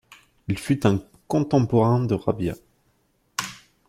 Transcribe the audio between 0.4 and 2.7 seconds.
Il fut un contemporain de Rabia.